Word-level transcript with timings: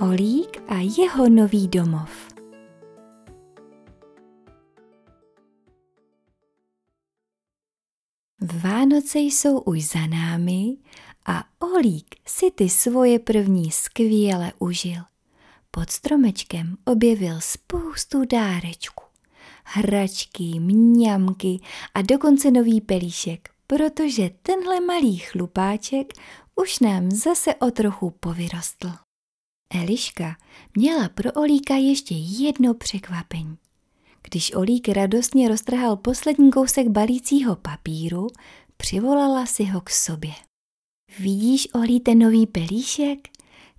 Olík 0.00 0.62
a 0.68 0.74
jeho 0.98 1.28
nový 1.28 1.68
domov. 1.68 2.10
Vánoce 8.62 9.18
jsou 9.18 9.60
už 9.60 9.84
za 9.84 10.06
námi 10.06 10.76
a 11.26 11.44
Olík 11.58 12.14
si 12.26 12.50
ty 12.50 12.68
svoje 12.68 13.18
první 13.18 13.70
skvěle 13.70 14.52
užil. 14.58 15.02
Pod 15.70 15.90
stromečkem 15.90 16.76
objevil 16.84 17.40
spoustu 17.40 18.24
dárečků. 18.24 19.04
Hračky, 19.64 20.60
mňamky 20.60 21.60
a 21.94 22.02
dokonce 22.02 22.50
nový 22.50 22.80
pelíšek, 22.80 23.50
protože 23.66 24.30
tenhle 24.42 24.80
malý 24.80 25.16
chlupáček 25.16 26.12
už 26.54 26.78
nám 26.78 27.10
zase 27.10 27.54
o 27.54 27.70
trochu 27.70 28.10
povyrostl. 28.10 29.05
Eliška 29.74 30.36
měla 30.76 31.08
pro 31.08 31.32
Olíka 31.32 31.74
ještě 31.74 32.14
jedno 32.14 32.74
překvapení. 32.74 33.58
Když 34.22 34.54
Olík 34.54 34.88
radostně 34.88 35.48
roztrhal 35.48 35.96
poslední 35.96 36.50
kousek 36.50 36.88
balícího 36.88 37.56
papíru, 37.56 38.26
přivolala 38.76 39.46
si 39.46 39.64
ho 39.64 39.80
k 39.80 39.90
sobě. 39.90 40.32
Vidíš, 41.18 41.68
Olí, 41.74 42.00
ten 42.00 42.18
nový 42.18 42.46
pelíšek? 42.46 43.28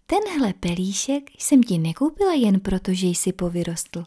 Tenhle 0.05 0.53
pelíšek 0.53 1.29
jsem 1.39 1.63
ti 1.63 1.77
nekoupila 1.77 2.33
jen 2.33 2.59
proto, 2.59 2.93
že 2.93 3.07
jsi 3.07 3.33
povyrostl. 3.33 4.05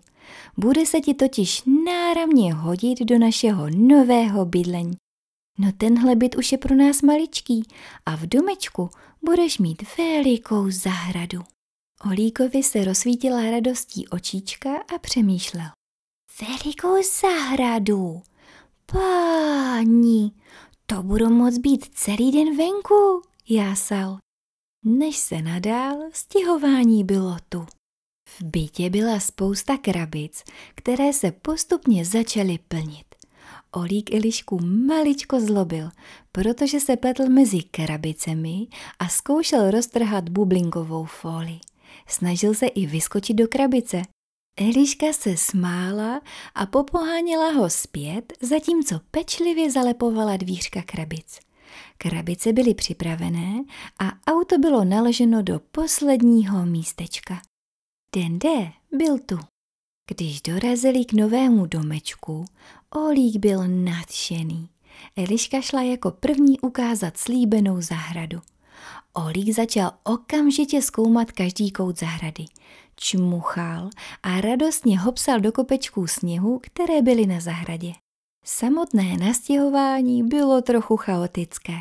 Bude 0.56 0.86
se 0.86 1.00
ti 1.00 1.14
totiž 1.14 1.62
náramně 1.84 2.54
hodit 2.54 3.00
do 3.00 3.18
našeho 3.18 3.70
nového 3.70 4.44
bydlení. 4.44 4.96
No 5.58 5.72
tenhle 5.72 6.16
byt 6.16 6.36
už 6.36 6.52
je 6.52 6.58
pro 6.58 6.74
nás 6.74 7.02
maličký 7.02 7.62
a 8.06 8.16
v 8.16 8.26
domečku 8.26 8.90
budeš 9.22 9.58
mít 9.58 9.82
velikou 9.98 10.70
zahradu. 10.70 11.40
Olíkovi 12.04 12.62
se 12.62 12.84
rozsvítila 12.84 13.50
radostí 13.50 14.08
očička 14.08 14.70
a 14.94 14.98
přemýšlel. 14.98 15.66
Velikou 16.40 17.02
zahradu? 17.20 18.22
Páni, 18.86 20.32
to 20.86 21.02
budu 21.02 21.30
moc 21.30 21.58
být 21.58 21.86
celý 21.94 22.32
den 22.32 22.56
venku, 22.56 23.22
jásal. 23.48 24.18
Než 24.84 25.16
se 25.16 25.42
nadál, 25.42 25.96
stěhování 26.12 27.04
bylo 27.04 27.36
tu. 27.48 27.66
V 28.28 28.42
bytě 28.42 28.90
byla 28.90 29.20
spousta 29.20 29.76
krabic, 29.76 30.42
které 30.74 31.12
se 31.12 31.32
postupně 31.32 32.04
začaly 32.04 32.58
plnit. 32.68 33.14
Olík 33.72 34.14
Elišku 34.14 34.58
maličko 34.64 35.40
zlobil, 35.40 35.90
protože 36.32 36.80
se 36.80 36.96
pletl 36.96 37.28
mezi 37.28 37.62
krabicemi 37.62 38.66
a 38.98 39.08
zkoušel 39.08 39.70
roztrhat 39.70 40.28
bublinkovou 40.28 41.04
fóli. 41.04 41.58
Snažil 42.10 42.54
se 42.54 42.66
i 42.66 42.86
vyskočit 42.86 43.36
do 43.36 43.48
krabice. 43.48 44.02
Eliška 44.58 45.12
se 45.12 45.36
smála 45.36 46.20
a 46.54 46.66
popoháněla 46.66 47.50
ho 47.52 47.70
zpět, 47.70 48.32
zatímco 48.40 49.00
pečlivě 49.10 49.70
zalepovala 49.70 50.36
dvířka 50.36 50.82
krabic. 50.82 51.38
Krabice 51.98 52.52
byly 52.52 52.74
připravené 52.74 53.64
a 53.98 54.32
auto 54.32 54.58
bylo 54.58 54.84
naleženo 54.84 55.42
do 55.42 55.60
posledního 55.60 56.66
místečka. 56.66 57.42
Den 58.16 58.38
D 58.38 58.72
byl 58.92 59.18
tu. 59.18 59.38
Když 60.10 60.42
dorazili 60.42 61.04
k 61.04 61.12
novému 61.12 61.66
domečku, 61.66 62.44
Olík 62.90 63.36
byl 63.36 63.68
nadšený. 63.68 64.68
Eliška 65.16 65.60
šla 65.60 65.82
jako 65.82 66.10
první 66.10 66.60
ukázat 66.60 67.16
slíbenou 67.16 67.80
zahradu. 67.80 68.40
Olík 69.12 69.54
začal 69.54 69.92
okamžitě 70.04 70.82
zkoumat 70.82 71.32
každý 71.32 71.70
kout 71.70 71.98
zahrady. 71.98 72.44
Čmuchal 72.96 73.90
a 74.22 74.40
radostně 74.40 75.00
hopsal 75.00 75.40
do 75.40 75.52
kopečků 75.52 76.06
sněhu, 76.06 76.60
které 76.62 77.02
byly 77.02 77.26
na 77.26 77.40
zahradě. 77.40 77.92
Samotné 78.44 79.16
nastěhování 79.16 80.22
bylo 80.22 80.62
trochu 80.62 80.96
chaotické, 80.96 81.80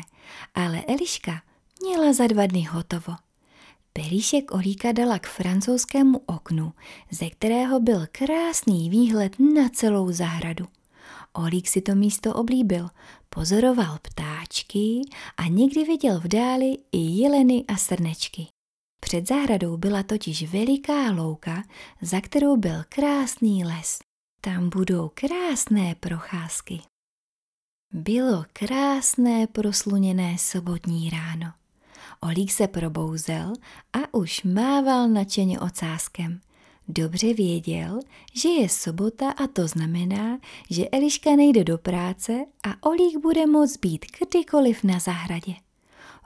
ale 0.54 0.84
Eliška 0.88 1.42
měla 1.82 2.12
za 2.12 2.26
dva 2.26 2.46
dny 2.46 2.62
hotovo. 2.62 3.14
Pelíšek 3.92 4.54
Olíka 4.54 4.92
dala 4.92 5.18
k 5.18 5.26
francouzskému 5.26 6.20
oknu, 6.26 6.72
ze 7.10 7.30
kterého 7.30 7.80
byl 7.80 8.06
krásný 8.12 8.90
výhled 8.90 9.36
na 9.54 9.68
celou 9.68 10.12
zahradu. 10.12 10.66
Olík 11.32 11.68
si 11.68 11.80
to 11.80 11.94
místo 11.94 12.34
oblíbil, 12.34 12.88
pozoroval 13.34 13.98
ptáčky 14.02 15.00
a 15.36 15.46
někdy 15.46 15.84
viděl 15.84 16.20
v 16.20 16.28
dáli 16.28 16.78
i 16.92 16.98
jeleny 16.98 17.64
a 17.68 17.76
srnečky. 17.76 18.46
Před 19.00 19.28
zahradou 19.28 19.76
byla 19.76 20.02
totiž 20.02 20.52
veliká 20.52 21.10
louka, 21.10 21.62
za 22.00 22.20
kterou 22.20 22.56
byl 22.56 22.84
krásný 22.88 23.64
les. 23.64 23.98
Tam 24.40 24.70
budou 24.70 25.10
krásné 25.14 25.94
procházky. 25.94 26.80
Bylo 27.92 28.44
krásné 28.52 29.46
prosluněné 29.46 30.38
sobotní 30.38 31.10
ráno. 31.10 31.52
Olík 32.20 32.52
se 32.52 32.68
probouzel 32.68 33.52
a 33.92 34.14
už 34.14 34.42
mával 34.42 35.08
nadšeně 35.08 35.60
ocáskem. 35.60 36.40
Dobře 36.92 37.34
věděl, 37.34 38.00
že 38.34 38.48
je 38.48 38.68
sobota 38.68 39.30
a 39.30 39.46
to 39.46 39.68
znamená, 39.68 40.38
že 40.70 40.88
Eliška 40.88 41.36
nejde 41.36 41.64
do 41.64 41.78
práce 41.78 42.46
a 42.64 42.88
Olík 42.88 43.18
bude 43.18 43.46
moct 43.46 43.76
být 43.76 44.06
kdykoliv 44.18 44.84
na 44.84 44.98
zahradě. 44.98 45.54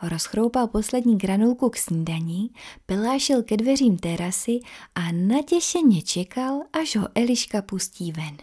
Rozchroupal 0.03 0.67
poslední 0.67 1.19
granulku 1.19 1.71
k 1.71 1.77
snídaní, 1.77 2.51
pelášil 2.87 3.43
ke 3.43 3.57
dveřím 3.57 3.97
terasy 3.99 4.61
a 4.95 5.13
natěšeně 5.13 6.03
čekal, 6.03 6.61
až 6.73 6.97
ho 6.97 7.09
Eliška 7.15 7.63
pustí 7.63 8.13
ven. 8.13 8.37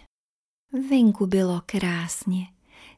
Venku 0.90 1.28
bylo 1.28 1.62
krásně. 1.66 2.48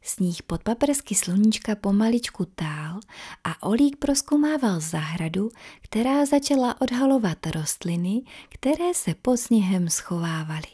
Sníh 0.05 0.43
pod 0.43 0.63
paprsky 0.63 1.15
sluníčka 1.15 1.75
pomaličku 1.75 2.45
tál 2.45 2.99
a 3.43 3.63
Olík 3.63 3.95
proskomával 3.95 4.79
zahradu, 4.79 5.51
která 5.81 6.25
začala 6.25 6.81
odhalovat 6.81 7.47
rostliny, 7.47 8.21
které 8.49 8.93
se 8.93 9.13
pod 9.13 9.37
sněhem 9.37 9.89
schovávaly. 9.89 10.67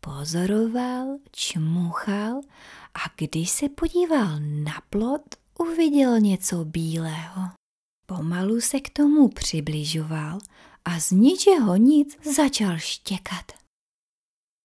Pozoroval, 0.00 1.18
čmuchal 1.32 2.40
a 2.94 3.00
když 3.16 3.50
se 3.50 3.68
podíval 3.68 4.40
na 4.40 4.82
plot, 4.90 5.22
uviděl 5.58 6.20
něco 6.20 6.64
bílého. 6.64 7.42
Pomalu 8.06 8.60
se 8.60 8.80
k 8.80 8.90
tomu 8.90 9.28
přibližoval 9.28 10.38
a 10.84 11.00
z 11.00 11.10
ničeho 11.10 11.76
nic 11.76 12.18
začal 12.34 12.78
štěkat. 12.78 13.52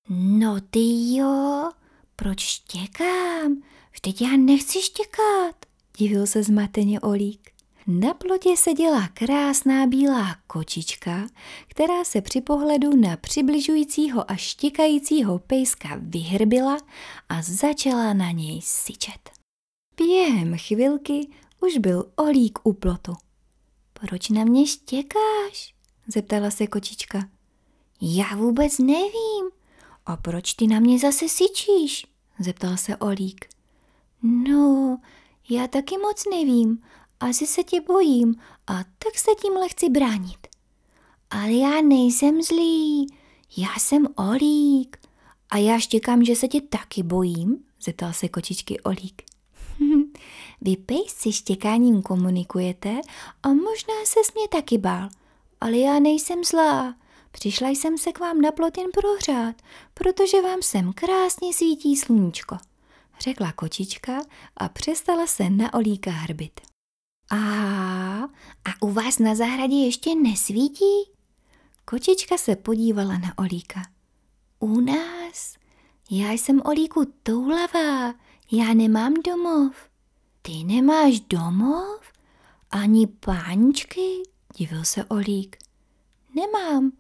No 0.09 0.61
ty 0.61 1.15
jo, 1.15 1.71
proč 2.15 2.39
štěkám? 2.39 3.63
Vždyť 4.05 4.21
já 4.21 4.37
nechci 4.37 4.81
štěkat, 4.81 5.55
divil 5.97 6.27
se 6.27 6.43
zmateně 6.43 6.99
Olík. 6.99 7.49
Na 7.87 8.13
plotě 8.13 8.57
seděla 8.57 9.07
krásná 9.07 9.87
bílá 9.87 10.35
kočička, 10.47 11.27
která 11.67 12.03
se 12.03 12.21
při 12.21 12.41
pohledu 12.41 12.95
na 12.95 13.17
přibližujícího 13.17 14.31
a 14.31 14.35
štěkajícího 14.35 15.39
pejska 15.39 15.89
vyhrbila 16.01 16.77
a 17.29 17.41
začala 17.41 18.13
na 18.13 18.31
něj 18.31 18.61
syčet. 18.63 19.29
Během 19.97 20.57
chvilky 20.57 21.27
už 21.61 21.77
byl 21.77 22.11
Olík 22.15 22.59
u 22.63 22.73
plotu. 22.73 23.13
Proč 23.93 24.29
na 24.29 24.43
mě 24.43 24.67
štěkáš? 24.67 25.73
zeptala 26.07 26.51
se 26.51 26.67
kočička. 26.67 27.29
Já 28.01 28.35
vůbec 28.35 28.79
nevím. 28.79 29.49
A 30.05 30.17
proč 30.17 30.53
ty 30.53 30.67
na 30.67 30.79
mě 30.79 30.99
zase 30.99 31.29
syčíš? 31.29 32.05
zeptal 32.39 32.77
se 32.77 32.97
Olík. 32.97 33.52
No, 34.23 34.97
já 35.49 35.67
taky 35.67 35.97
moc 35.97 36.25
nevím. 36.29 36.83
Asi 37.19 37.47
se 37.47 37.63
tě 37.63 37.81
bojím 37.81 38.35
a 38.67 38.73
tak 38.83 39.17
se 39.17 39.31
tímhle 39.41 39.69
chci 39.69 39.89
bránit. 39.89 40.47
Ale 41.29 41.51
já 41.51 41.81
nejsem 41.81 42.41
zlý, 42.41 43.07
já 43.57 43.67
jsem 43.79 44.07
Olík. 44.15 44.97
A 45.49 45.57
já 45.57 45.79
štěkám, 45.79 46.23
že 46.25 46.35
se 46.35 46.47
tě 46.47 46.61
taky 46.61 47.03
bojím, 47.03 47.65
zeptal 47.81 48.13
se 48.13 48.29
kočičky 48.29 48.79
Olík. 48.79 49.21
Vy 50.61 50.77
pejsci 50.77 51.33
štěkáním 51.33 52.01
komunikujete 52.01 53.01
a 53.43 53.47
možná 53.49 53.93
se 54.05 54.19
s 54.23 54.33
mě 54.33 54.47
taky 54.47 54.77
bál, 54.77 55.09
ale 55.61 55.77
já 55.77 55.99
nejsem 55.99 56.43
zlá. 56.43 56.95
Přišla 57.31 57.69
jsem 57.69 57.97
se 57.97 58.11
k 58.11 58.19
vám 58.19 58.41
na 58.41 58.51
plot 58.51 58.77
jen 58.77 58.91
prohřát, 58.93 59.55
protože 59.93 60.41
vám 60.41 60.61
sem 60.61 60.93
krásně 60.93 61.53
svítí 61.53 61.95
sluníčko, 61.95 62.57
řekla 63.19 63.51
kočička 63.51 64.21
a 64.57 64.69
přestala 64.69 65.27
se 65.27 65.49
na 65.49 65.73
olíka 65.73 66.11
hrbit. 66.11 66.61
A, 67.31 67.37
a 68.65 68.81
u 68.81 68.91
vás 68.91 69.19
na 69.19 69.35
zahradě 69.35 69.75
ještě 69.75 70.15
nesvítí? 70.15 71.11
Kočička 71.85 72.37
se 72.37 72.55
podívala 72.55 73.17
na 73.17 73.37
olíka. 73.37 73.81
U 74.59 74.79
nás? 74.79 75.55
Já 76.11 76.31
jsem 76.31 76.61
olíku 76.65 77.13
toulavá, 77.23 78.13
já 78.51 78.73
nemám 78.73 79.13
domov. 79.13 79.75
Ty 80.41 80.63
nemáš 80.63 81.19
domov? 81.19 82.01
Ani 82.71 83.07
páničky? 83.07 84.23
Divil 84.57 84.85
se 84.85 85.05
Olík. 85.05 85.57
Nemám. 86.35 86.91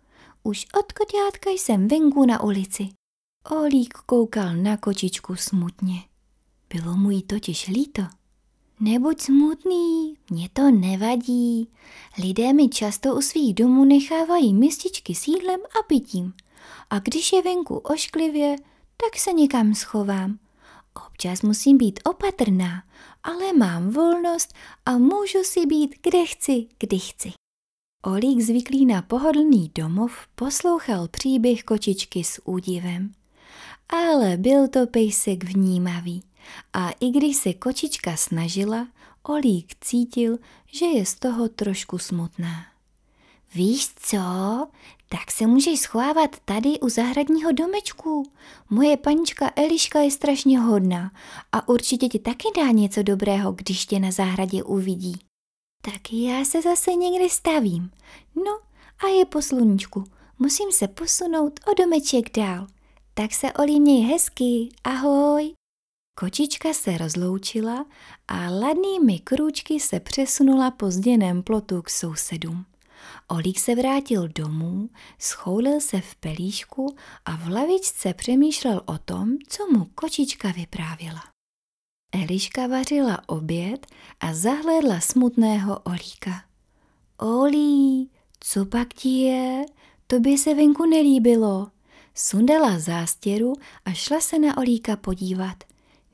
Už 0.43 0.65
od 0.79 0.91
koťátka 0.91 1.49
jsem 1.49 1.87
venku 1.87 2.25
na 2.25 2.43
ulici. 2.43 2.89
Olík 3.51 3.93
koukal 3.93 4.55
na 4.55 4.77
kočičku 4.77 5.35
smutně. 5.35 6.03
Bylo 6.73 6.97
mu 6.97 7.11
jí 7.11 7.23
totiž 7.23 7.67
líto. 7.67 8.01
Nebuď 8.79 9.21
smutný, 9.21 10.17
mě 10.29 10.49
to 10.53 10.71
nevadí. 10.71 11.67
Lidé 12.23 12.53
mi 12.53 12.69
často 12.69 13.15
u 13.15 13.21
svých 13.21 13.53
domů 13.53 13.85
nechávají 13.85 14.53
mističky 14.53 15.15
s 15.15 15.27
jídlem 15.27 15.59
a 15.79 15.83
pitím. 15.87 16.33
A 16.89 16.99
když 16.99 17.33
je 17.33 17.41
venku 17.41 17.77
ošklivě, 17.77 18.55
tak 18.97 19.19
se 19.19 19.33
někam 19.33 19.73
schovám. 19.73 20.39
Občas 21.07 21.41
musím 21.41 21.77
být 21.77 21.99
opatrná, 22.03 22.83
ale 23.23 23.53
mám 23.53 23.89
volnost 23.89 24.53
a 24.85 24.97
můžu 24.97 25.43
si 25.43 25.65
být 25.65 25.95
kde 26.01 26.25
chci, 26.25 26.67
kdy 26.79 26.99
chci. 26.99 27.31
Olík 28.03 28.41
zvyklý 28.41 28.85
na 28.85 29.01
pohodlný 29.01 29.71
domov 29.75 30.27
poslouchal 30.35 31.07
příběh 31.07 31.63
kočičky 31.63 32.23
s 32.23 32.41
údivem. 32.45 33.13
Ale 33.89 34.37
byl 34.37 34.67
to 34.67 34.87
pejsek 34.87 35.43
vnímavý 35.43 36.23
a 36.73 36.89
i 36.89 37.09
když 37.09 37.37
se 37.37 37.53
kočička 37.53 38.17
snažila, 38.17 38.87
Olík 39.23 39.75
cítil, 39.81 40.37
že 40.65 40.85
je 40.85 41.05
z 41.05 41.15
toho 41.15 41.49
trošku 41.49 41.97
smutná. 41.97 42.65
Víš 43.55 43.89
co? 43.95 44.17
Tak 45.09 45.31
se 45.31 45.47
můžeš 45.47 45.79
schovávat 45.79 46.35
tady 46.45 46.79
u 46.79 46.89
zahradního 46.89 47.51
domečku. 47.51 48.23
Moje 48.69 48.97
panička 48.97 49.51
Eliška 49.55 49.99
je 49.99 50.11
strašně 50.11 50.59
hodná 50.59 51.11
a 51.51 51.67
určitě 51.67 52.07
ti 52.07 52.19
taky 52.19 52.47
dá 52.57 52.71
něco 52.71 53.03
dobrého, 53.03 53.51
když 53.51 53.85
tě 53.85 53.99
na 53.99 54.11
zahradě 54.11 54.63
uvidí. 54.63 55.19
Tak 55.81 56.13
já 56.13 56.45
se 56.45 56.61
zase 56.61 56.93
někdy 56.93 57.29
stavím. 57.29 57.91
No 58.35 58.59
a 59.05 59.07
je 59.07 59.25
po 59.25 59.41
sluníčku. 59.41 60.03
Musím 60.39 60.71
se 60.71 60.87
posunout 60.87 61.59
o 61.71 61.73
domeček 61.73 62.37
dál. 62.37 62.67
Tak 63.15 63.33
se 63.33 63.53
Olí 63.53 63.79
měj 63.79 64.01
hezky. 64.05 64.69
Ahoj. 64.83 65.53
Kočička 66.19 66.73
se 66.73 66.97
rozloučila 66.97 67.85
a 68.27 68.49
ladnými 68.49 69.19
krůčky 69.19 69.79
se 69.79 69.99
přesunula 69.99 70.71
po 70.71 70.91
zděném 70.91 71.43
plotu 71.43 71.81
k 71.81 71.89
sousedům. 71.89 72.65
Olík 73.27 73.59
se 73.59 73.75
vrátil 73.75 74.27
domů, 74.27 74.89
schoulil 75.19 75.81
se 75.81 76.01
v 76.01 76.15
pelíšku 76.15 76.95
a 77.25 77.35
v 77.35 77.47
lavičce 77.47 78.13
přemýšlel 78.13 78.81
o 78.85 78.97
tom, 78.97 79.29
co 79.47 79.67
mu 79.67 79.85
kočička 79.85 80.51
vyprávěla. 80.51 81.23
Eliška 82.13 82.67
vařila 82.67 83.29
oběd 83.29 83.87
a 84.19 84.33
zahlédla 84.33 84.99
smutného 84.99 85.79
Olíka. 85.79 86.43
Olí, 87.17 88.09
co 88.39 88.65
pak 88.65 88.93
ti 88.93 89.09
je? 89.09 89.65
To 90.07 90.19
by 90.19 90.37
se 90.37 90.53
venku 90.53 90.85
nelíbilo. 90.85 91.73
Sundala 92.15 92.79
zástěru 92.79 93.53
a 93.85 93.91
šla 93.91 94.21
se 94.21 94.39
na 94.39 94.57
Olíka 94.57 94.95
podívat. 94.95 95.63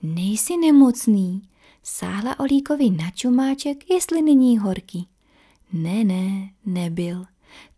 Nejsi 0.01 0.57
nemocný? 0.57 1.41
Sáhla 1.83 2.39
Olíkovi 2.39 2.89
na 2.89 3.11
čumáček, 3.11 3.89
jestli 3.89 4.21
není 4.21 4.57
horký. 4.57 5.07
Ne, 5.73 6.03
ne, 6.03 6.49
nebyl. 6.65 7.25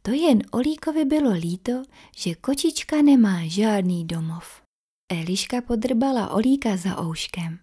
To 0.01 0.11
jen 0.11 0.41
Olíkovi 0.51 1.05
bylo 1.05 1.31
líto, 1.31 1.83
že 2.17 2.35
kočička 2.35 3.01
nemá 3.01 3.39
žádný 3.43 4.05
domov. 4.05 4.61
Eliška 5.11 5.61
podrbala 5.61 6.29
Olíka 6.29 6.77
za 6.77 7.01
ouškem. 7.01 7.59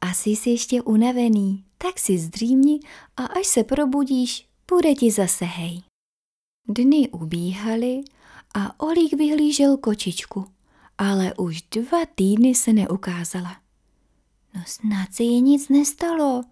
Asi 0.00 0.30
jsi 0.30 0.50
ještě 0.50 0.82
unavený, 0.82 1.64
tak 1.78 1.98
si 1.98 2.18
zdřímni 2.18 2.80
a 3.16 3.24
až 3.24 3.46
se 3.46 3.64
probudíš, 3.64 4.48
bude 4.70 4.94
ti 4.94 5.10
zase 5.10 5.44
hej. 5.44 5.82
Dny 6.68 7.08
ubíhaly 7.08 8.02
a 8.58 8.80
Olík 8.80 9.12
vyhlížel 9.12 9.76
kočičku, 9.76 10.46
ale 10.98 11.34
už 11.34 11.62
dva 11.62 12.06
týdny 12.14 12.54
se 12.54 12.72
neukázala. 12.72 13.56
No 14.54 14.62
snad 14.66 15.14
se 15.14 15.22
jí 15.22 15.42
nic 15.42 15.68
nestalo, 15.68 16.42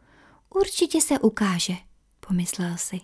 určitě 0.55 1.00
se 1.00 1.19
ukáže, 1.19 1.76
pomyslel 2.29 2.76
si. 2.76 3.00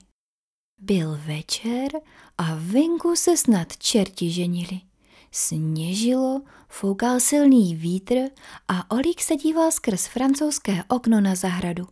Byl 0.80 1.20
večer 1.26 1.90
a 2.38 2.54
venku 2.54 3.16
se 3.16 3.36
snad 3.36 3.76
čerti 3.76 4.30
ženili. 4.30 4.80
Sněžilo, 5.30 6.42
foukal 6.68 7.20
silný 7.20 7.76
vítr 7.76 8.14
a 8.68 8.90
Olík 8.90 9.22
se 9.22 9.36
díval 9.36 9.72
skrz 9.72 10.06
francouzské 10.06 10.84
okno 10.88 11.20
na 11.20 11.34
zahradu, 11.34 11.88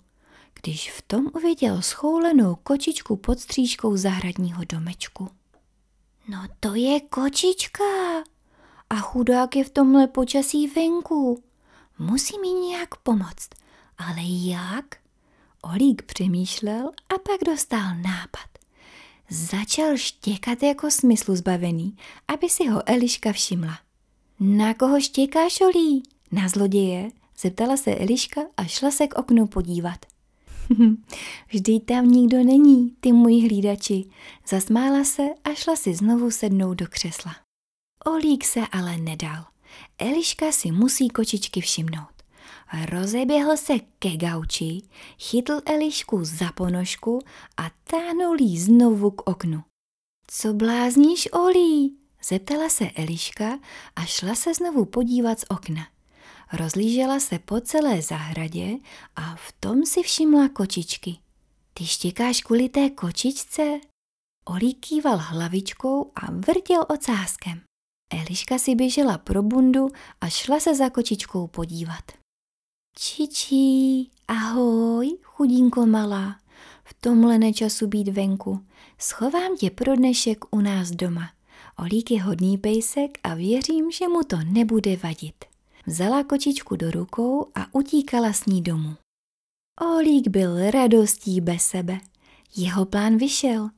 když 0.63 0.93
v 0.93 1.03
tom 1.03 1.27
uviděl 1.35 1.83
schoulenou 1.83 2.55
kočičku 2.55 3.17
pod 3.17 3.41
střížkou 3.41 3.97
zahradního 3.97 4.65
domečku. 4.65 5.40
No 6.31 6.39
to 6.61 6.75
je 6.75 7.01
kočička 7.01 7.85
a 8.91 8.97
chudák 8.97 9.57
je 9.57 9.65
v 9.65 9.71
tomhle 9.71 10.07
počasí 10.07 10.67
venku. 10.67 11.43
Musí 11.99 12.39
mi 12.39 12.49
nějak 12.49 12.97
pomoct, 12.97 13.49
ale 13.99 14.21
jak? 14.23 14.85
Olík 15.63 16.03
přemýšlel 16.03 16.89
a 16.89 17.19
pak 17.19 17.41
dostal 17.47 17.95
nápad. 17.95 18.49
Začal 19.31 19.97
štěkat 19.97 20.63
jako 20.63 20.91
smyslu 20.91 21.37
zbavený, 21.37 21.97
aby 22.29 22.49
si 22.49 22.69
ho 22.69 22.83
Eliška 22.89 23.33
všimla. 23.33 23.79
Na 24.41 24.75
koho 24.75 25.01
štěkáš, 25.01 25.61
Olí? 25.61 26.03
Na 26.33 26.49
zloděje? 26.49 27.11
Zeptala 27.39 27.77
se 27.77 27.95
Eliška 27.95 28.41
a 28.57 28.65
šla 28.65 28.91
se 28.91 29.07
k 29.07 29.19
oknu 29.19 29.47
podívat. 29.47 30.07
Vždyť 31.49 31.85
tam 31.85 32.11
nikdo 32.11 32.45
není, 32.45 32.91
ty 33.01 33.13
můj 33.13 33.41
hlídači. 33.41 34.05
Zasmála 34.49 35.05
se 35.05 35.23
a 35.45 35.55
šla 35.55 35.77
si 35.77 35.95
znovu 35.95 36.31
sednout 36.31 36.75
do 36.75 36.87
křesla. 36.87 37.37
Olík 38.05 38.45
se 38.45 38.61
ale 38.73 38.97
nedal. 38.97 39.45
Eliška 39.99 40.53
si 40.53 40.71
musí 40.71 41.09
kočičky 41.09 41.61
všimnout. 41.61 42.21
Rozeběhl 42.91 43.57
se 43.57 43.79
ke 43.99 44.17
gauči, 44.17 44.83
chytl 45.19 45.61
Elišku 45.67 46.25
za 46.25 46.53
ponožku 46.53 47.19
a 47.57 47.71
táhnul 47.85 48.37
jí 48.41 48.59
znovu 48.59 49.11
k 49.11 49.31
oknu. 49.31 49.63
Co 50.27 50.53
blázníš, 50.53 51.29
Olí? 51.33 51.97
Zeptala 52.25 52.69
se 52.69 52.91
Eliška 52.91 53.59
a 53.97 54.05
šla 54.05 54.35
se 54.35 54.55
znovu 54.55 54.85
podívat 54.85 55.41
z 55.41 55.45
okna. 55.49 55.87
Rozlížela 56.53 57.21
se 57.21 57.39
po 57.39 57.61
celé 57.61 58.03
zahradě 58.03 58.79
a 59.17 59.37
v 59.37 59.53
tom 59.61 59.87
si 59.87 60.03
všimla 60.03 60.49
kočičky. 60.49 61.17
Ty 61.75 61.87
štěkáš 61.87 62.41
kvůli 62.41 62.69
té 62.69 62.91
kočičce? 62.91 63.81
Olí 64.45 64.75
kýval 64.75 65.19
hlavičkou 65.19 66.13
a 66.15 66.31
vrtěl 66.31 66.85
ocáskem. 66.89 67.61
Eliška 68.13 68.59
si 68.59 68.75
běžela 68.75 69.19
pro 69.19 69.43
bundu 69.43 69.89
a 70.21 70.29
šla 70.29 70.61
se 70.61 70.75
za 70.75 70.91
kočičkou 70.91 71.47
podívat. 71.47 72.05
Čičí, 72.99 74.11
ahoj, 74.29 75.19
chudinko 75.23 75.87
malá, 75.87 76.41
v 76.85 76.95
tomhle 76.95 77.39
nečasu 77.39 77.87
být 77.87 78.09
venku. 78.09 78.67
Schovám 78.99 79.57
tě 79.57 79.71
pro 79.71 79.97
dnešek 79.97 80.45
u 80.51 80.61
nás 80.61 80.91
doma. 80.91 81.31
Olík 81.79 82.11
je 82.11 82.23
hodný 82.23 82.59
pejsek 82.59 83.19
a 83.23 83.35
věřím, 83.35 83.91
že 83.91 84.09
mu 84.09 84.23
to 84.23 84.37
nebude 84.45 84.97
vadit. 84.97 85.50
Vzala 85.91 86.25
kočičku 86.25 86.77
do 86.77 86.91
rukou 86.91 87.51
a 87.55 87.75
utíkala 87.75 88.33
s 88.33 88.47
ní 88.47 88.63
domů. 88.63 88.97
Olík 89.81 90.29
byl 90.29 90.71
radostí 90.71 91.41
bez 91.41 91.63
sebe. 91.63 92.01
Jeho 92.57 92.87
plán 92.87 93.17
vyšel. 93.17 93.71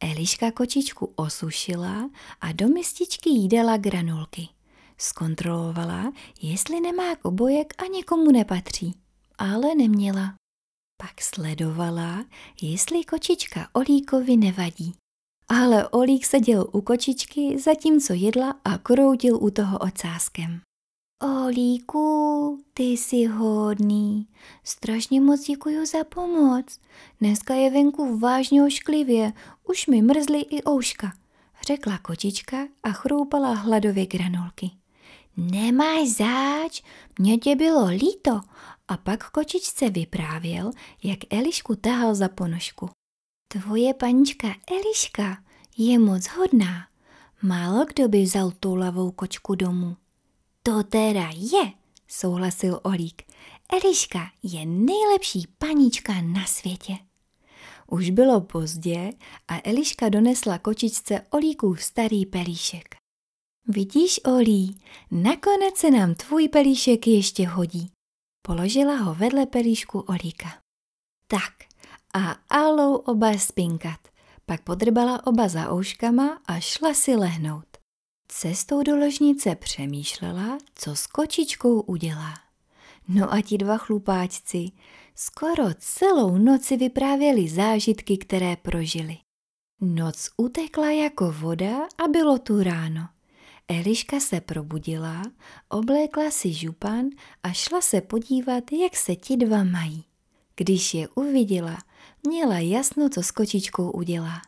Eliška 0.00 0.50
kočičku 0.50 1.12
osušila 1.16 2.10
a 2.40 2.52
do 2.52 2.68
mističky 2.68 3.30
jí 3.30 3.48
dala 3.48 3.76
granulky. 3.76 4.48
Zkontrolovala, 4.98 6.12
jestli 6.42 6.80
nemá 6.80 7.16
obojek 7.22 7.74
a 7.82 7.86
někomu 7.86 8.30
nepatří, 8.32 8.94
ale 9.38 9.74
neměla. 9.74 10.34
Pak 11.02 11.22
sledovala, 11.22 12.24
jestli 12.62 13.04
kočička 13.04 13.68
Olíkovi 13.72 14.36
nevadí. 14.36 14.94
Ale 15.48 15.88
Olík 15.88 16.26
seděl 16.26 16.66
u 16.72 16.80
kočičky, 16.80 17.58
zatímco 17.58 18.12
jedla 18.12 18.60
a 18.64 18.78
kroutil 18.78 19.36
u 19.36 19.50
toho 19.50 19.78
ocáskem. 19.78 20.60
Olíku, 21.22 22.58
ty 22.74 22.82
jsi 22.82 23.24
hodný. 23.24 24.28
Strašně 24.64 25.20
moc 25.20 25.44
děkuji 25.44 25.86
za 25.86 26.04
pomoc. 26.04 26.80
Dneska 27.20 27.54
je 27.54 27.70
venku 27.70 28.18
vážně 28.18 28.64
ošklivě, 28.64 29.32
už 29.64 29.86
mi 29.86 30.02
mrzly 30.02 30.40
i 30.40 30.62
ouška, 30.62 31.12
řekla 31.66 31.98
kočička 31.98 32.56
a 32.82 32.92
chroupala 32.92 33.52
hladově 33.52 34.06
granulky. 34.06 34.70
Nemáš 35.36 36.08
záč, 36.08 36.82
mě 37.18 37.38
tě 37.38 37.56
bylo 37.56 37.86
líto. 37.86 38.40
A 38.88 38.96
pak 38.96 39.30
kočičce 39.30 39.90
vyprávěl, 39.90 40.70
jak 41.02 41.18
Elišku 41.30 41.74
tahal 41.74 42.14
za 42.14 42.28
ponožku. 42.28 42.90
Tvoje 43.48 43.94
panička 43.94 44.48
Eliška 44.70 45.38
je 45.78 45.98
moc 45.98 46.26
hodná. 46.26 46.88
Málo 47.42 47.84
kdo 47.84 48.08
by 48.08 48.22
vzal 48.22 48.52
lavou 48.64 49.10
kočku 49.10 49.54
domů. 49.54 49.96
To 50.68 50.82
teda 50.82 51.30
je, 51.36 51.72
souhlasil 52.08 52.80
Olík. 52.82 53.22
Eliška 53.72 54.30
je 54.42 54.66
nejlepší 54.66 55.46
panička 55.58 56.12
na 56.22 56.46
světě. 56.46 56.98
Už 57.86 58.10
bylo 58.10 58.40
pozdě 58.40 59.12
a 59.48 59.60
Eliška 59.64 60.08
donesla 60.08 60.58
kočičce 60.58 61.20
Olíkův 61.30 61.82
starý 61.82 62.26
pelíšek. 62.26 62.96
Vidíš, 63.68 64.20
Olí, 64.24 64.80
nakonec 65.10 65.76
se 65.76 65.90
nám 65.90 66.14
tvůj 66.14 66.48
pelíšek 66.48 67.06
ještě 67.06 67.48
hodí. 67.48 67.90
Položila 68.46 68.96
ho 68.96 69.14
vedle 69.14 69.46
pelíšku 69.46 70.00
Olíka. 70.00 70.58
Tak, 71.26 71.52
a 72.14 72.30
alou 72.50 72.94
oba 72.94 73.38
spinkat. 73.38 74.00
Pak 74.46 74.62
podrbala 74.62 75.26
oba 75.26 75.48
za 75.48 75.72
ouškama 75.72 76.40
a 76.46 76.60
šla 76.60 76.94
si 76.94 77.16
lehnout. 77.16 77.67
Cestou 78.32 78.82
do 78.82 78.96
ložnice 78.96 79.54
přemýšlela, 79.54 80.58
co 80.74 80.96
s 80.96 81.06
kočičkou 81.06 81.80
udělá. 81.80 82.34
No 83.08 83.32
a 83.32 83.40
ti 83.40 83.58
dva 83.58 83.78
chlupáčci 83.78 84.70
skoro 85.14 85.64
celou 85.78 86.38
noci 86.38 86.76
vyprávěli 86.76 87.48
zážitky, 87.48 88.18
které 88.18 88.56
prožili. 88.56 89.16
Noc 89.80 90.30
utekla 90.36 90.90
jako 90.90 91.32
voda 91.32 91.76
a 92.04 92.08
bylo 92.08 92.38
tu 92.38 92.62
ráno. 92.62 93.08
Eliška 93.68 94.20
se 94.20 94.40
probudila, 94.40 95.22
oblékla 95.68 96.30
si 96.30 96.52
župan 96.52 97.06
a 97.42 97.52
šla 97.52 97.80
se 97.80 98.00
podívat, 98.00 98.72
jak 98.72 98.96
se 98.96 99.16
ti 99.16 99.36
dva 99.36 99.64
mají. 99.64 100.04
Když 100.56 100.94
je 100.94 101.08
uviděla, 101.08 101.78
měla 102.26 102.58
jasno, 102.58 103.08
co 103.08 103.22
s 103.22 103.30
kočičkou 103.30 103.90
udělá. 103.90 104.42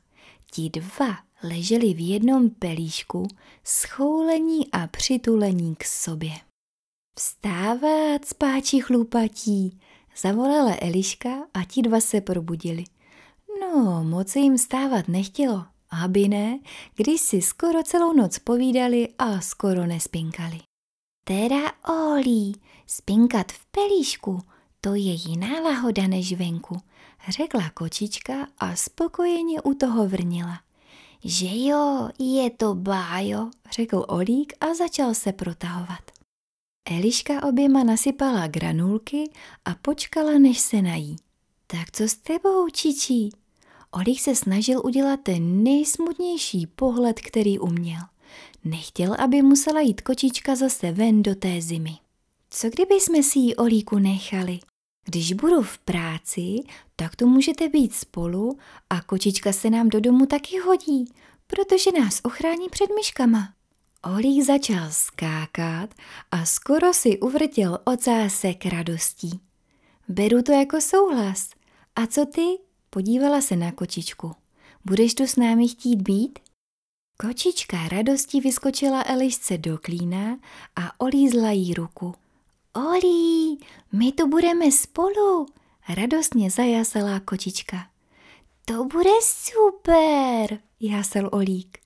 Ti 0.50 0.70
dva 0.70 1.29
leželi 1.42 1.94
v 1.94 2.08
jednom 2.08 2.50
pelíšku, 2.50 3.28
schoulení 3.64 4.70
a 4.72 4.86
přitulení 4.86 5.76
k 5.76 5.84
sobě. 5.84 6.32
Vstávat, 7.18 8.24
spáči 8.24 8.80
chlupatí, 8.80 9.80
zavolala 10.16 10.76
Eliška 10.80 11.30
a 11.54 11.64
ti 11.64 11.82
dva 11.82 12.00
se 12.00 12.20
probudili. 12.20 12.84
No, 13.60 14.04
moc 14.04 14.36
jim 14.36 14.58
stávat 14.58 15.08
nechtělo, 15.08 15.64
aby 15.90 16.28
ne, 16.28 16.58
když 16.96 17.20
si 17.20 17.42
skoro 17.42 17.82
celou 17.82 18.12
noc 18.12 18.38
povídali 18.38 19.08
a 19.18 19.40
skoro 19.40 19.86
nespinkali. 19.86 20.60
Teda 21.24 21.72
Olí, 21.88 22.60
spinkat 22.86 23.52
v 23.52 23.66
pelíšku, 23.66 24.40
to 24.80 24.94
je 24.94 25.12
jiná 25.12 25.60
lahoda 25.60 26.06
než 26.06 26.32
venku, 26.32 26.80
řekla 27.28 27.70
kočička 27.70 28.46
a 28.58 28.76
spokojeně 28.76 29.62
u 29.62 29.74
toho 29.74 30.08
vrnila. 30.08 30.60
Že 31.24 31.46
jo, 31.68 32.08
je 32.18 32.50
to 32.50 32.74
bájo, 32.74 33.50
řekl 33.72 34.04
Olík 34.08 34.52
a 34.60 34.74
začal 34.74 35.14
se 35.14 35.32
protahovat. 35.32 36.10
Eliška 36.90 37.42
oběma 37.48 37.84
nasypala 37.84 38.46
granulky 38.46 39.30
a 39.64 39.74
počkala, 39.74 40.38
než 40.38 40.58
se 40.58 40.82
nají. 40.82 41.16
Tak 41.66 41.90
co 41.92 42.02
s 42.02 42.14
tebou, 42.14 42.68
čičí? 42.68 43.30
Olík 43.90 44.20
se 44.20 44.34
snažil 44.34 44.80
udělat 44.84 45.20
ten 45.22 45.62
nejsmutnější 45.62 46.66
pohled, 46.66 47.20
který 47.20 47.58
uměl. 47.58 48.00
Nechtěl, 48.64 49.16
aby 49.18 49.42
musela 49.42 49.80
jít 49.80 50.00
kočička 50.00 50.56
zase 50.56 50.92
ven 50.92 51.22
do 51.22 51.34
té 51.34 51.60
zimy. 51.60 51.96
Co 52.50 52.70
kdyby 52.70 52.94
jsme 52.94 53.22
si 53.22 53.38
ji 53.38 53.56
Olíku 53.56 53.98
nechali? 53.98 54.60
Když 55.10 55.32
budu 55.32 55.62
v 55.62 55.78
práci, 55.78 56.56
tak 56.96 57.16
to 57.16 57.26
můžete 57.26 57.68
být 57.68 57.94
spolu 57.94 58.58
a 58.90 59.02
kočička 59.02 59.52
se 59.52 59.70
nám 59.70 59.88
do 59.88 60.00
domu 60.00 60.26
taky 60.26 60.58
hodí, 60.58 61.12
protože 61.46 61.92
nás 62.00 62.20
ochrání 62.24 62.68
před 62.68 62.86
myškama. 62.94 63.48
Olík 64.14 64.44
začal 64.44 64.86
skákat 64.90 65.94
a 66.30 66.44
skoro 66.44 66.92
si 66.92 67.18
uvrtěl 67.18 67.78
ocásek 67.84 68.66
radostí. 68.66 69.40
Beru 70.08 70.42
to 70.42 70.52
jako 70.52 70.80
souhlas. 70.80 71.50
A 71.96 72.06
co 72.06 72.26
ty? 72.26 72.46
Podívala 72.90 73.40
se 73.40 73.56
na 73.56 73.72
kočičku. 73.72 74.32
Budeš 74.84 75.14
tu 75.14 75.26
s 75.26 75.36
námi 75.36 75.68
chtít 75.68 75.96
být? 75.96 76.38
Kočička 77.16 77.88
radostí 77.88 78.40
vyskočila 78.40 79.04
Elišce 79.06 79.58
do 79.58 79.78
klína 79.78 80.38
a 80.76 81.00
olízla 81.00 81.50
jí 81.50 81.74
ruku. 81.74 82.14
Olí, 82.74 83.58
my 83.92 84.12
tu 84.12 84.26
budeme 84.28 84.72
spolu, 84.72 85.46
radostně 85.88 86.50
zajasala 86.50 87.20
kočička. 87.20 87.86
To 88.64 88.84
bude 88.84 89.10
super, 89.22 90.58
jásal 90.80 91.28
Olík. 91.32 91.78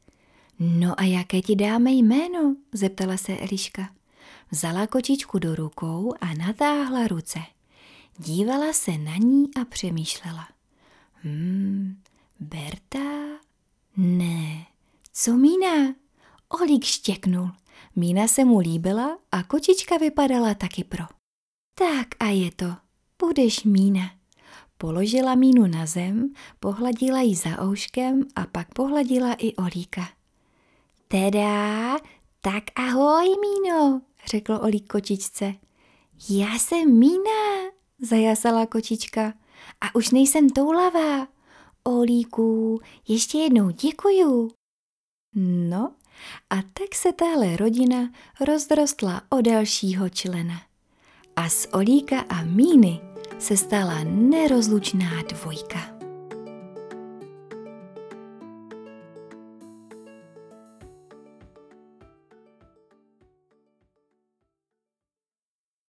No 0.59 1.00
a 1.00 1.05
jaké 1.05 1.43
ti 1.43 1.57
dáme 1.57 1.91
jméno? 1.91 2.57
zeptala 2.73 3.17
se 3.17 3.37
Eliška. 3.37 3.91
Vzala 4.50 4.87
kočičku 4.87 5.38
do 5.38 5.55
rukou 5.55 6.14
a 6.21 6.35
natáhla 6.35 7.07
ruce. 7.07 7.38
Dívala 8.19 8.73
se 8.73 8.99
na 8.99 9.17
ní 9.17 9.50
a 9.61 9.64
přemýšlela. 9.64 10.49
Hmm, 11.12 12.03
Berta? 12.41 13.38
Ne. 13.97 14.67
Co 15.12 15.33
Mína? 15.33 15.95
Olík 16.49 16.85
štěknul. 16.85 17.50
Mína 17.97 18.28
se 18.28 18.45
mu 18.45 18.59
líbila 18.59 19.19
a 19.33 19.43
kočička 19.43 19.97
vypadala 19.97 20.54
taky 20.54 20.85
pro. 20.85 21.04
Tak 21.75 22.09
a 22.21 22.26
je 22.26 22.50
to. 22.50 22.66
Budeš 23.19 23.64
Mína. 23.64 24.11
Položila 24.78 25.35
Mínu 25.35 25.66
na 25.66 25.87
zem, 25.87 26.35
pohladila 26.61 27.21
ji 27.21 27.35
za 27.35 27.62
ouškem 27.62 28.23
a 28.37 28.47
pak 28.47 28.75
pohladila 28.75 29.35
i 29.38 29.54
Olíka. 29.54 30.09
Teda, 31.09 31.99
tak 32.40 32.64
ahoj, 32.76 33.26
Míno, 33.40 34.02
řekl 34.26 34.59
Olík 34.62 34.93
kočičce. 34.93 35.54
Já 36.31 36.54
jsem 36.54 36.99
Mína, 36.99 37.71
zajasala 37.99 38.66
kočička. 38.66 39.35
A 39.81 39.95
už 39.95 40.11
nejsem 40.11 40.50
toulavá. 40.50 41.28
Olíku, 41.85 42.81
ještě 43.09 43.38
jednou 43.38 43.71
děkuju. 43.71 44.50
No, 45.69 45.95
a 46.50 46.56
tak 46.56 46.94
se 46.94 47.12
tahle 47.12 47.56
rodina 47.56 48.11
rozrostla 48.40 49.23
o 49.28 49.40
dalšího 49.40 50.09
člena. 50.09 50.62
A 51.37 51.49
z 51.49 51.66
Olíka 51.73 52.21
a 52.28 52.42
Míny 52.42 53.00
se 53.38 53.56
stala 53.56 54.00
nerozlučná 54.04 55.23
dvojka. 55.23 55.94